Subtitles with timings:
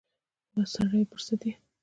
[0.53, 1.53] وا سړیه پر سد یې؟